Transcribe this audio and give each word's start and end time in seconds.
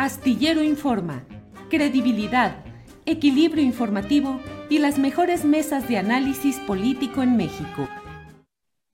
Astillero 0.00 0.62
Informa, 0.62 1.26
credibilidad, 1.68 2.64
equilibrio 3.04 3.62
informativo 3.62 4.40
y 4.70 4.78
las 4.78 4.98
mejores 4.98 5.44
mesas 5.44 5.90
de 5.90 5.98
análisis 5.98 6.58
político 6.60 7.22
en 7.22 7.36
México. 7.36 7.86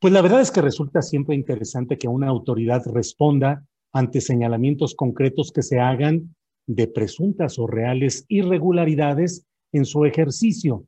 Pues 0.01 0.13
la 0.13 0.21
verdad 0.21 0.41
es 0.41 0.51
que 0.51 0.63
resulta 0.63 1.03
siempre 1.03 1.37
interesante 1.37 1.97
que 1.97 2.09
una 2.09 2.27
autoridad 2.27 2.83
responda 2.87 3.65
ante 3.93 4.21
señalamientos 4.21 4.97
concretos 4.97 5.53
que 5.53 5.63
se 5.63 5.79
hagan 5.79 6.35
de 6.67 6.89
presuntas 6.89 7.57
o 7.61 7.69
reales 7.69 8.25
irregularidades 8.27 9.47
en 9.71 9.85
su 9.85 10.07
ejercicio. 10.07 10.87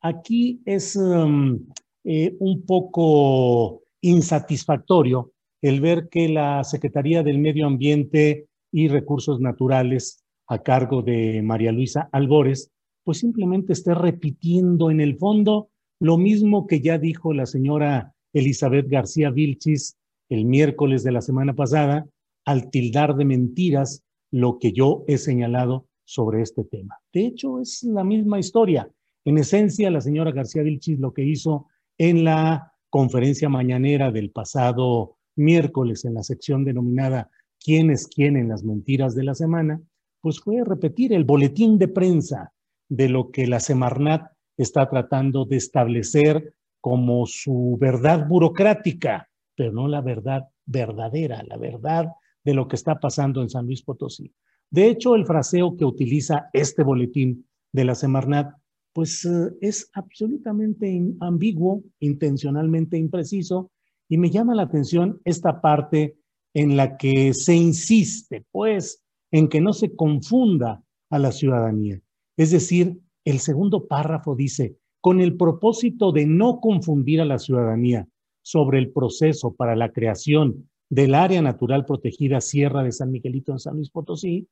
Aquí 0.00 0.62
es 0.64 0.96
um, 0.96 1.66
eh, 2.04 2.34
un 2.38 2.64
poco 2.64 3.82
insatisfactorio 4.00 5.32
el 5.60 5.82
ver 5.82 6.08
que 6.08 6.30
la 6.30 6.64
Secretaría 6.64 7.22
del 7.22 7.38
Medio 7.38 7.66
Ambiente 7.66 8.46
y 8.72 8.88
Recursos 8.88 9.40
Naturales 9.40 10.24
a 10.46 10.58
cargo 10.58 11.02
de 11.02 11.42
María 11.42 11.72
Luisa 11.72 12.08
Albores, 12.12 12.70
pues 13.04 13.18
simplemente 13.18 13.72
esté 13.72 13.94
repitiendo 13.94 14.90
en 14.90 15.00
el 15.00 15.16
fondo 15.16 15.70
lo 16.00 16.16
mismo 16.18 16.66
que 16.66 16.80
ya 16.80 16.98
dijo 16.98 17.32
la 17.32 17.46
señora 17.46 18.14
Elizabeth 18.32 18.88
García 18.88 19.30
Vilchis 19.30 19.96
el 20.28 20.44
miércoles 20.44 21.02
de 21.02 21.12
la 21.12 21.20
semana 21.20 21.54
pasada, 21.54 22.06
al 22.44 22.70
tildar 22.70 23.16
de 23.16 23.24
mentiras 23.24 24.04
lo 24.30 24.58
que 24.58 24.72
yo 24.72 25.04
he 25.08 25.18
señalado 25.18 25.86
sobre 26.04 26.42
este 26.42 26.64
tema. 26.64 26.98
De 27.12 27.26
hecho, 27.26 27.60
es 27.60 27.82
la 27.82 28.04
misma 28.04 28.38
historia. 28.38 28.88
En 29.24 29.38
esencia, 29.38 29.90
la 29.90 30.00
señora 30.00 30.32
García 30.32 30.62
Vilchis 30.62 30.98
lo 30.98 31.12
que 31.12 31.24
hizo 31.24 31.66
en 31.98 32.24
la 32.24 32.72
conferencia 32.88 33.48
mañanera 33.48 34.10
del 34.10 34.30
pasado 34.30 35.16
miércoles 35.36 36.04
en 36.04 36.14
la 36.14 36.22
sección 36.22 36.64
denominada 36.64 37.30
quién 37.62 37.90
es 37.90 38.08
quién 38.08 38.36
en 38.36 38.48
las 38.48 38.64
mentiras 38.64 39.14
de 39.14 39.24
la 39.24 39.34
semana, 39.34 39.80
pues 40.20 40.40
fue 40.40 40.62
repetir 40.64 41.12
el 41.12 41.24
boletín 41.24 41.78
de 41.78 41.88
prensa 41.88 42.52
de 42.88 43.08
lo 43.08 43.30
que 43.30 43.46
la 43.46 43.60
Semarnat 43.60 44.32
está 44.56 44.88
tratando 44.88 45.44
de 45.44 45.56
establecer 45.56 46.54
como 46.80 47.26
su 47.26 47.76
verdad 47.80 48.26
burocrática, 48.26 49.28
pero 49.56 49.72
no 49.72 49.88
la 49.88 50.00
verdad 50.00 50.48
verdadera, 50.66 51.42
la 51.42 51.56
verdad 51.56 52.08
de 52.44 52.54
lo 52.54 52.68
que 52.68 52.76
está 52.76 52.98
pasando 52.98 53.42
en 53.42 53.50
San 53.50 53.66
Luis 53.66 53.82
Potosí. 53.82 54.32
De 54.70 54.86
hecho, 54.86 55.14
el 55.14 55.26
fraseo 55.26 55.76
que 55.76 55.84
utiliza 55.84 56.48
este 56.52 56.82
boletín 56.82 57.46
de 57.72 57.84
la 57.84 57.94
Semarnat, 57.94 58.54
pues 58.92 59.24
eh, 59.24 59.50
es 59.60 59.90
absolutamente 59.94 61.00
ambiguo, 61.20 61.82
intencionalmente 61.98 62.96
impreciso, 62.96 63.70
y 64.08 64.18
me 64.18 64.30
llama 64.30 64.54
la 64.54 64.62
atención 64.62 65.20
esta 65.24 65.60
parte 65.60 66.16
en 66.54 66.76
la 66.76 66.96
que 66.96 67.32
se 67.34 67.54
insiste, 67.54 68.44
pues, 68.50 69.02
en 69.30 69.48
que 69.48 69.60
no 69.60 69.72
se 69.72 69.94
confunda 69.94 70.82
a 71.10 71.18
la 71.18 71.32
ciudadanía. 71.32 72.00
Es 72.36 72.50
decir, 72.50 72.98
el 73.24 73.38
segundo 73.38 73.86
párrafo 73.86 74.34
dice, 74.34 74.76
con 75.00 75.20
el 75.20 75.36
propósito 75.36 76.12
de 76.12 76.26
no 76.26 76.60
confundir 76.60 77.20
a 77.20 77.24
la 77.24 77.38
ciudadanía 77.38 78.08
sobre 78.42 78.78
el 78.78 78.90
proceso 78.90 79.54
para 79.54 79.76
la 79.76 79.92
creación 79.92 80.68
del 80.88 81.14
área 81.14 81.40
natural 81.40 81.86
protegida 81.86 82.40
Sierra 82.40 82.82
de 82.82 82.92
San 82.92 83.12
Miguelito 83.12 83.52
en 83.52 83.60
San 83.60 83.76
Luis 83.76 83.90
Potosí, 83.90 84.48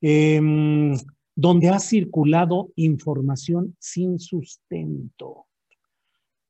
em, 0.00 0.94
donde 1.34 1.68
ha 1.68 1.80
circulado 1.80 2.72
información 2.76 3.76
sin 3.78 4.18
sustento. 4.18 5.46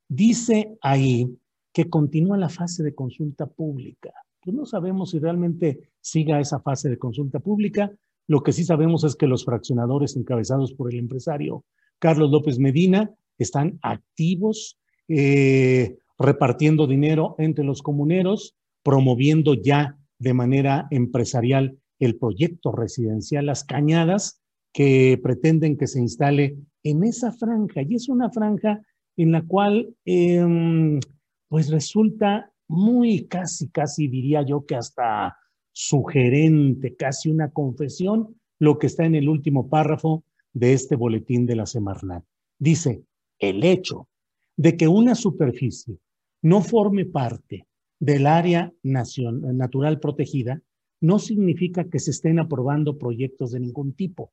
Dice 0.09 0.77
ahí 0.83 1.29
que 1.73 1.89
continúa 1.89 2.37
la 2.37 2.49
fase 2.49 2.83
de 2.83 2.95
consulta 2.95 3.47
pública 3.47 4.13
pues 4.43 4.55
no 4.57 4.65
sabemos 4.67 5.11
si 5.11 5.19
realmente 5.19 5.91
siga 6.01 6.41
esa 6.41 6.61
fase 6.61 6.89
de 6.89 6.99
consulta 6.99 7.41
pública. 7.41 7.93
Lo 8.27 8.43
que 8.43 8.53
sí 8.53 8.65
sabemos 8.65 9.05
es 9.05 9.17
que 9.17 9.27
los 9.27 9.45
fraccionadores 9.45 10.17
encabezados 10.17 10.73
por 10.73 10.93
el 10.93 10.99
empresario 10.99 11.65
Carlos 11.99 12.31
López 12.31 12.59
Medina 12.59 13.15
están 13.39 13.79
activos, 13.83 14.79
eh, 15.09 15.99
repartiendo 16.19 16.87
dinero 16.87 17.35
entre 17.39 17.65
los 17.65 17.83
comuneros, 17.83 18.57
promoviendo 18.83 19.55
ya 19.55 19.99
de 20.19 20.35
manera 20.35 20.89
empresarial 20.91 21.79
el 21.99 22.17
proyecto 22.17 22.73
residencial 22.73 23.47
Las 23.47 23.65
Cañadas, 23.65 24.41
que 24.73 25.19
pretenden 25.23 25.77
que 25.77 25.87
se 25.87 26.01
instale 26.01 26.57
en 26.83 27.05
esa 27.05 27.33
franja. 27.33 27.83
Y 27.83 27.97
es 27.97 28.09
una 28.09 28.31
franja 28.31 28.81
en 29.17 29.33
la 29.33 29.43
cual, 29.43 29.95
em, 30.05 31.01
pues 31.49 31.71
resulta 31.71 32.50
muy 32.71 33.27
casi, 33.27 33.69
casi 33.69 34.07
diría 34.07 34.43
yo 34.43 34.65
que 34.65 34.77
hasta 34.77 35.37
sugerente, 35.73 36.95
casi 36.95 37.29
una 37.29 37.51
confesión, 37.51 38.37
lo 38.61 38.79
que 38.79 38.87
está 38.87 39.05
en 39.05 39.17
el 39.17 39.29
último 39.29 39.69
párrafo 39.69 40.25
de 40.53 40.73
este 40.73 40.95
boletín 40.95 41.47
de 41.47 41.57
la 41.57 41.67
Semarnat. 41.67 42.25
Dice, 42.61 43.03
el 43.41 43.65
hecho 43.65 44.09
de 44.57 44.77
que 44.77 44.87
una 44.87 45.17
superficie 45.17 45.99
no 46.43 46.63
forme 46.63 47.07
parte 47.07 47.67
del 47.99 48.27
área 48.27 48.73
natural 48.83 49.99
protegida 49.99 50.63
no 51.01 51.19
significa 51.19 51.89
que 51.89 51.99
se 51.99 52.13
estén 52.13 52.39
aprobando 52.39 52.99
proyectos 52.99 53.51
de 53.51 53.61
ningún 53.61 53.95
tipo. 53.95 54.33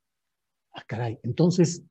Ah, 0.74 0.84
caray. 0.86 1.18
Entonces, 1.24 1.84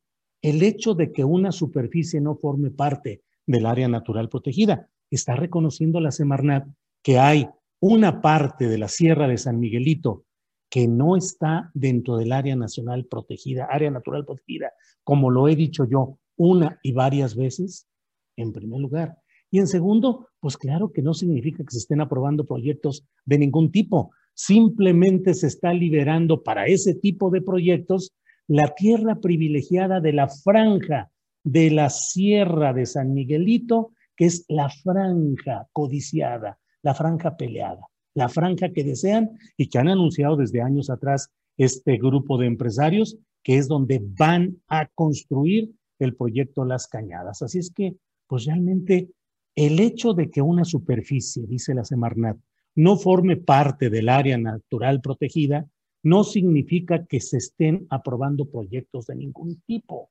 el 0.43 0.63
hecho 0.63 0.95
de 0.95 1.11
que 1.11 1.25
una 1.25 1.51
superficie 1.51 2.21
no 2.21 2.37
forme 2.37 2.71
parte 2.71 3.23
del 3.47 3.67
área 3.67 3.89
natural 3.89 4.29
protegida 4.29 4.89
está 5.11 5.37
reconociendo 5.37 6.01
la 6.01 6.11
Semarnat 6.11 6.67
que 7.03 7.19
hay 7.19 7.49
una 7.81 8.21
parte 8.21 8.69
de 8.69 8.79
la 8.79 8.89
Sierra 8.89 9.29
de 9.29 9.39
San 9.39 9.61
Miguelito 9.61 10.25
que 10.69 10.89
no 10.89 11.17
está 11.17 11.71
dentro 11.75 12.17
del 12.17 12.33
área 12.33 12.57
nacional 12.57 13.07
protegida, 13.07 13.69
área 13.71 13.91
natural 13.91 14.25
protegida, 14.25 14.73
como 15.05 15.31
lo 15.31 15.49
he 15.49 15.55
dicho 15.55 15.85
yo 15.89 16.19
una 16.37 16.79
y 16.83 16.93
varias 16.93 17.37
veces, 17.37 17.89
en 18.37 18.53
primer 18.53 18.81
lugar. 18.81 19.17
Y 19.51 19.61
en 19.61 19.69
segundo, 19.69 20.29
pues 20.41 20.57
claro 20.57 20.93
que 20.93 21.03
no 21.03 21.15
significa 21.15 21.65
que 21.65 21.71
se 21.71 21.79
estén 21.79 22.01
aprobando 22.01 22.47
proyectos 22.47 23.07
de 23.25 23.39
ningún 23.39 23.71
tipo, 23.71 24.11
simplemente 24.35 25.35
se 25.35 25.47
está 25.47 25.73
liberando 25.73 26.43
para 26.43 26.67
ese 26.67 26.95
tipo 26.95 27.31
de 27.31 27.41
proyectos 27.41 28.13
la 28.49 28.75
tierra 28.75 29.21
privilegiada 29.21 30.01
de 30.01 30.13
la 30.13 30.29
franja 30.29 31.11
de 31.43 31.71
la 31.71 31.91
Sierra 31.91 32.73
de 32.73 32.87
San 32.87 33.15
Miguelito 33.15 33.93
que 34.17 34.27
es 34.27 34.45
la 34.49 34.69
franja 34.69 35.69
codiciada, 35.73 36.59
la 36.83 36.95
franja 36.95 37.37
peleada, 37.37 37.87
la 38.15 38.29
franja 38.29 38.73
que 38.73 38.85
desean 38.85 39.39
y 39.57 39.69
que 39.69 39.79
han 39.79 39.89
anunciado 39.89 40.37
desde 40.37 40.63
años 40.63 40.91
atrás 40.91 41.31
este 41.57 41.97
grupo 41.99 42.39
de 42.39 42.47
empresarios, 42.47 43.19
que 43.43 43.59
es 43.59 43.69
donde 43.69 44.01
van 44.03 44.61
a 44.69 44.87
construir 44.87 45.71
el 45.99 46.15
proyecto 46.15 46.65
Las 46.65 46.89
Cañadas. 46.89 47.43
Así 47.43 47.59
es 47.59 47.71
que, 47.71 47.97
pues 48.27 48.45
realmente, 48.45 49.11
el 49.55 49.81
hecho 49.81 50.13
de 50.13 50.31
que 50.31 50.43
una 50.43 50.65
superficie, 50.65 51.47
dice 51.47 51.75
la 51.75 51.85
Semarnat, 51.85 52.39
no 52.75 52.97
forme 52.97 53.37
parte 53.37 53.89
del 53.89 54.09
área 54.09 54.37
natural 54.37 55.01
protegida, 55.01 55.67
no 56.03 56.25
significa 56.25 57.07
que 57.07 57.21
se 57.21 57.39
estén 57.39 57.87
aprobando 57.91 58.49
proyectos 58.51 59.07
de 59.07 59.17
ningún 59.17 59.61
tipo. 59.67 60.11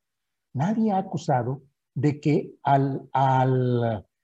Nadie 0.53 0.91
ha 0.91 0.97
acusado 0.97 1.61
de 1.95 2.19
que 2.19 2.51
al, 2.63 3.09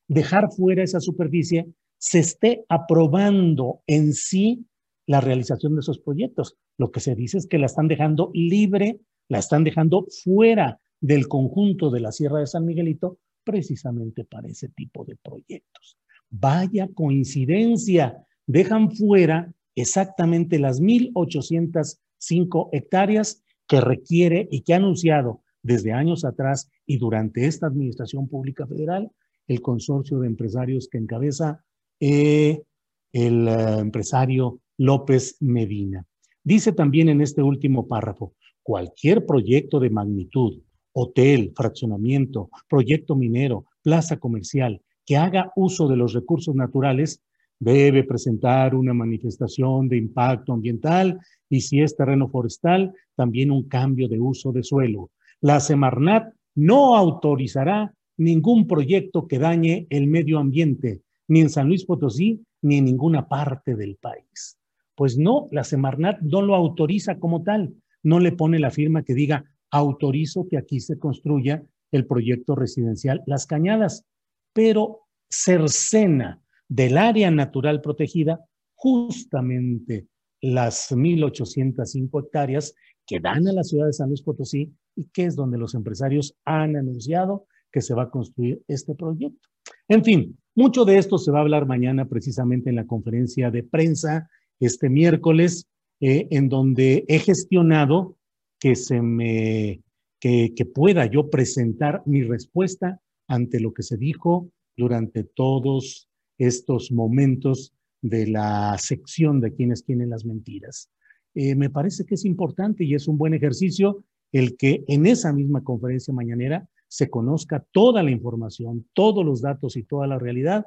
dejar 0.08 0.52
fuera 0.52 0.84
esa 0.84 1.00
superficie 1.00 1.74
se 1.98 2.20
esté 2.20 2.66
aprobando 2.70 3.82
en 3.88 4.14
sí 4.14 4.66
la 5.08 5.22
realización 5.22 5.74
de 5.76 5.80
esos 5.80 6.00
proyectos. 6.00 6.58
Lo 6.78 6.92
que 6.92 7.00
se 7.00 7.16
dice 7.16 7.38
es 7.38 7.48
que 7.48 7.58
la 7.58 7.66
están 7.66 7.88
dejando 7.88 8.30
libre, 8.34 9.00
la 9.30 9.40
están 9.40 9.64
dejando 9.64 10.06
fuera 10.24 10.80
del 11.00 11.28
conjunto 11.28 11.90
de 11.90 12.02
la 12.02 12.12
Sierra 12.12 12.40
de 12.40 12.48
San 12.48 12.66
Miguelito 12.66 13.18
precisamente 13.44 14.24
para 14.26 14.48
ese 14.48 14.70
tipo 14.70 15.04
de 15.06 15.16
proyectos. 15.16 15.98
Vaya 16.30 16.88
coincidencia, 16.94 18.24
dejan 18.46 18.92
fuera 18.92 19.52
exactamente 19.76 20.60
las 20.60 20.82
1.805 20.82 22.70
hectáreas 22.72 23.44
que 23.68 23.82
requiere 23.82 24.48
y 24.52 24.62
que 24.62 24.74
ha 24.74 24.78
anunciado 24.78 25.42
desde 25.64 25.94
años 25.94 26.26
atrás 26.26 26.70
y 26.86 26.98
durante 26.98 27.46
esta 27.46 27.68
administración 27.68 28.28
pública 28.28 28.66
federal 28.68 29.12
el 29.48 29.62
consorcio 29.62 30.20
de 30.20 30.28
empresarios 30.28 30.88
que 30.90 30.98
encabeza 30.98 31.64
eh, 32.00 32.64
el 33.12 33.48
eh, 33.48 33.80
empresario 33.80 34.60
López 34.78 35.38
Medina. 35.42 36.06
Dice 36.44 36.72
también 36.72 37.10
en 37.10 37.22
este 37.22 37.44
último 37.44 37.88
párrafo, 37.88 38.34
cualquier 38.64 39.26
proyecto 39.26 39.80
de 39.80 39.90
magnitud, 39.90 40.62
hotel, 40.94 41.54
fraccionamiento, 41.56 42.50
proyecto 42.68 43.16
minero, 43.16 43.66
plaza 43.84 44.18
comercial, 44.18 44.82
que 45.06 45.18
haga 45.18 45.52
uso 45.56 45.88
de 45.88 45.98
los 45.98 46.14
recursos 46.14 46.56
naturales, 46.56 47.22
debe 47.60 48.04
presentar 48.04 48.74
una 48.74 48.94
manifestación 48.94 49.88
de 49.88 49.98
impacto 49.98 50.54
ambiental 50.54 51.20
y 51.48 51.62
si 51.62 51.82
es 51.82 51.96
terreno 51.96 52.28
forestal, 52.28 52.94
también 53.16 53.52
un 53.52 53.68
cambio 53.68 54.08
de 54.08 54.20
uso 54.20 54.52
de 54.52 54.64
suelo. 54.64 55.12
La 55.42 55.60
Semarnat 55.60 56.36
no 56.54 56.96
autorizará 56.96 57.96
ningún 58.18 58.68
proyecto 58.68 59.28
que 59.28 59.40
dañe 59.40 59.88
el 59.90 60.06
medio 60.06 60.38
ambiente, 60.38 61.02
ni 61.28 61.42
en 61.42 61.50
San 61.50 61.68
Luis 61.68 61.84
Potosí, 61.84 62.44
ni 62.62 62.78
en 62.78 62.86
ninguna 62.86 63.28
parte 63.28 63.76
del 63.76 63.96
país. 63.96 64.60
Pues 64.96 65.18
no, 65.18 65.48
la 65.52 65.64
Semarnat 65.64 66.22
no 66.22 66.44
lo 66.44 66.54
autoriza 66.54 67.18
como 67.18 67.42
tal, 67.42 67.74
no 68.04 68.20
le 68.20 68.32
pone 68.34 68.60
la 68.60 68.70
firma 68.70 69.04
que 69.04 69.16
diga 69.16 69.46
autorizo 69.72 70.48
que 70.48 70.58
aquí 70.58 70.80
se 70.80 71.00
construya 71.00 71.64
el 71.92 72.06
proyecto 72.06 72.56
residencial 72.56 73.24
Las 73.26 73.48
Cañadas, 73.48 74.06
pero 74.54 75.08
cercena 75.28 76.40
del 76.68 76.98
área 76.98 77.32
natural 77.32 77.82
protegida 77.82 78.46
justamente 78.76 80.08
las 80.42 80.92
1.805 80.92 82.26
hectáreas 82.26 82.76
que 83.08 83.20
dan 83.20 83.48
a 83.48 83.54
la 83.54 83.64
ciudad 83.64 83.88
de 83.88 83.94
San 83.94 84.10
Luis 84.10 84.22
Potosí 84.22 84.72
y 84.96 85.06
que 85.06 85.26
es 85.26 85.36
donde 85.36 85.58
los 85.58 85.76
empresarios 85.76 86.36
han 86.46 86.76
anunciado 86.76 87.46
que 87.72 87.82
se 87.82 87.94
va 87.94 88.04
a 88.04 88.10
construir 88.10 88.62
este 88.68 88.96
proyecto. 88.96 89.50
En 89.88 90.04
fin, 90.04 90.38
mucho 90.56 90.86
de 90.86 90.98
esto 90.98 91.18
se 91.18 91.32
va 91.32 91.40
a 91.40 91.42
hablar 91.42 91.66
mañana 91.66 92.06
precisamente 92.08 92.70
en 92.70 92.76
la 92.76 92.88
conferencia 92.88 93.52
de 93.52 93.64
prensa 93.64 94.30
este 94.60 94.90
miércoles, 94.90 95.68
eh, 96.00 96.28
en 96.32 96.50
donde 96.50 97.06
he 97.08 97.20
gestionado 97.20 98.18
que 98.60 98.76
se 98.76 99.02
me 99.02 99.82
que, 100.22 100.54
pueda 100.74 101.08
yo 101.08 101.30
presentar 101.30 102.04
mi 102.06 102.24
respuesta 102.24 103.02
ante 103.28 103.60
lo 103.60 103.74
que 103.74 103.82
se 103.82 103.98
dijo 103.98 104.52
durante 104.78 105.24
todos 105.24 106.08
estos 106.38 106.92
momentos 106.92 107.74
de 108.02 108.28
la 108.28 108.78
sección 108.78 109.42
de 109.42 109.54
quienes 109.54 109.84
tienen 109.84 110.12
las 110.12 110.26
mentiras. 110.26 110.92
Eh, 111.34 111.56
me 111.56 111.70
parece 111.70 112.06
que 112.06 112.16
es 112.16 112.26
importante 112.26 112.84
y 112.84 112.94
es 112.94 113.08
un 113.08 113.18
buen 113.18 113.34
ejercicio 113.34 114.04
el 114.32 114.58
que 114.58 114.84
en 114.88 115.06
esa 115.06 115.34
misma 115.34 115.64
conferencia 115.64 116.14
mañanera 116.14 116.68
se 116.88 117.10
conozca 117.10 117.66
toda 117.72 118.04
la 118.04 118.12
información, 118.12 118.88
todos 118.94 119.26
los 119.26 119.42
datos 119.42 119.78
y 119.78 119.84
toda 119.84 120.08
la 120.08 120.20
realidad 120.20 120.66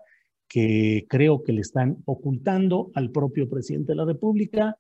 que 0.49 1.07
creo 1.09 1.43
que 1.43 1.53
le 1.53 1.61
están 1.61 1.99
ocultando 2.05 2.91
al 2.95 3.11
propio 3.11 3.49
presidente 3.49 3.93
de 3.93 3.97
la 3.97 4.05
República, 4.05 4.79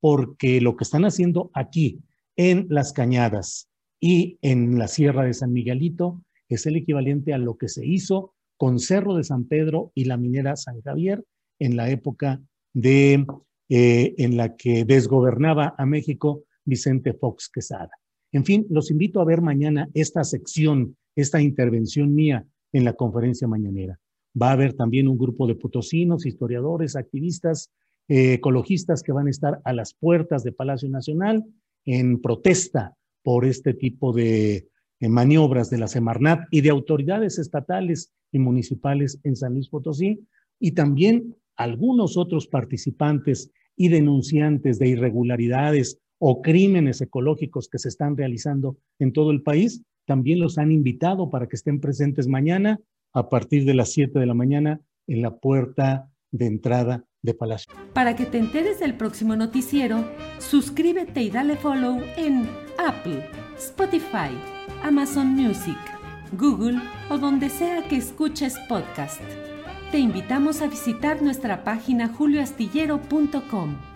porque 0.00 0.60
lo 0.60 0.76
que 0.76 0.84
están 0.84 1.04
haciendo 1.04 1.50
aquí 1.54 2.00
en 2.36 2.66
Las 2.70 2.92
Cañadas 2.92 3.68
y 4.00 4.38
en 4.42 4.78
la 4.78 4.88
Sierra 4.88 5.24
de 5.24 5.34
San 5.34 5.52
Miguelito 5.52 6.22
es 6.48 6.66
el 6.66 6.76
equivalente 6.76 7.34
a 7.34 7.38
lo 7.38 7.56
que 7.56 7.68
se 7.68 7.84
hizo 7.86 8.34
con 8.56 8.78
Cerro 8.78 9.14
de 9.14 9.24
San 9.24 9.44
Pedro 9.44 9.90
y 9.94 10.04
la 10.04 10.16
minera 10.16 10.56
San 10.56 10.80
Javier 10.80 11.24
en 11.58 11.76
la 11.76 11.90
época 11.90 12.40
de, 12.72 13.26
eh, 13.68 14.14
en 14.18 14.36
la 14.36 14.56
que 14.56 14.84
desgobernaba 14.84 15.74
a 15.76 15.86
México 15.86 16.44
Vicente 16.64 17.12
Fox 17.12 17.48
Quesada. 17.48 17.90
En 18.36 18.44
fin, 18.44 18.66
los 18.68 18.90
invito 18.90 19.22
a 19.22 19.24
ver 19.24 19.40
mañana 19.40 19.88
esta 19.94 20.22
sección, 20.22 20.94
esta 21.14 21.40
intervención 21.40 22.14
mía 22.14 22.44
en 22.70 22.84
la 22.84 22.92
conferencia 22.92 23.48
mañanera. 23.48 23.98
Va 24.40 24.50
a 24.50 24.52
haber 24.52 24.74
también 24.74 25.08
un 25.08 25.16
grupo 25.16 25.46
de 25.46 25.54
potosinos, 25.54 26.26
historiadores, 26.26 26.96
activistas, 26.96 27.70
eh, 28.08 28.34
ecologistas 28.34 29.02
que 29.02 29.12
van 29.12 29.28
a 29.28 29.30
estar 29.30 29.62
a 29.64 29.72
las 29.72 29.94
puertas 29.94 30.44
de 30.44 30.52
Palacio 30.52 30.90
Nacional 30.90 31.46
en 31.86 32.20
protesta 32.20 32.94
por 33.22 33.46
este 33.46 33.72
tipo 33.72 34.12
de 34.12 34.68
maniobras 35.00 35.70
de 35.70 35.78
la 35.78 35.88
Semarnat 35.88 36.46
y 36.50 36.60
de 36.60 36.68
autoridades 36.68 37.38
estatales 37.38 38.12
y 38.32 38.38
municipales 38.38 39.18
en 39.24 39.34
San 39.34 39.54
Luis 39.54 39.70
Potosí 39.70 40.20
y 40.60 40.72
también 40.72 41.34
algunos 41.56 42.18
otros 42.18 42.48
participantes 42.48 43.50
y 43.76 43.88
denunciantes 43.88 44.78
de 44.78 44.88
irregularidades 44.88 46.00
o 46.18 46.42
crímenes 46.42 47.00
ecológicos 47.00 47.68
que 47.68 47.78
se 47.78 47.88
están 47.88 48.16
realizando 48.16 48.76
en 48.98 49.12
todo 49.12 49.30
el 49.30 49.42
país, 49.42 49.82
también 50.06 50.40
los 50.40 50.58
han 50.58 50.72
invitado 50.72 51.30
para 51.30 51.48
que 51.48 51.56
estén 51.56 51.80
presentes 51.80 52.28
mañana 52.28 52.80
a 53.12 53.28
partir 53.28 53.64
de 53.64 53.74
las 53.74 53.92
7 53.92 54.18
de 54.18 54.26
la 54.26 54.34
mañana 54.34 54.80
en 55.06 55.22
la 55.22 55.36
puerta 55.36 56.10
de 56.30 56.46
entrada 56.46 57.04
de 57.22 57.34
Palacio. 57.34 57.72
Para 57.92 58.14
que 58.14 58.26
te 58.26 58.38
enteres 58.38 58.78
del 58.78 58.96
próximo 58.96 59.36
noticiero, 59.36 60.04
suscríbete 60.38 61.22
y 61.22 61.30
dale 61.30 61.56
follow 61.56 62.00
en 62.16 62.48
Apple, 62.78 63.28
Spotify, 63.56 64.30
Amazon 64.82 65.28
Music, 65.28 65.78
Google 66.38 66.78
o 67.10 67.18
donde 67.18 67.48
sea 67.48 67.86
que 67.88 67.96
escuches 67.96 68.56
podcast. 68.68 69.20
Te 69.90 69.98
invitamos 69.98 70.62
a 70.62 70.68
visitar 70.68 71.22
nuestra 71.22 71.64
página 71.64 72.08
julioastillero.com. 72.08 73.95